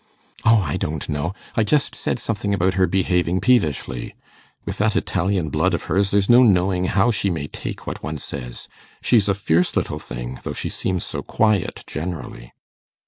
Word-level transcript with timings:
'O, 0.43 0.61
I 0.63 0.77
don't 0.77 1.07
know. 1.09 1.35
I 1.55 1.63
just 1.63 1.93
said 1.93 2.17
something 2.17 2.55
about 2.55 2.73
her 2.73 2.87
behaving 2.87 3.39
peevishly. 3.39 4.15
With 4.65 4.79
that 4.79 4.95
Italian 4.95 5.49
blood 5.51 5.75
of 5.75 5.83
hers, 5.83 6.09
there's 6.09 6.27
no 6.27 6.41
knowing 6.41 6.85
how 6.85 7.11
she 7.11 7.29
may 7.29 7.45
take 7.45 7.85
what 7.85 8.01
one 8.01 8.17
says. 8.17 8.67
She's 9.03 9.29
a 9.29 9.35
fierce 9.35 9.75
little 9.77 9.99
thing, 9.99 10.39
though 10.41 10.53
she 10.53 10.69
seems 10.69 11.03
so 11.03 11.21
quiet 11.21 11.83
generally. 11.85 12.51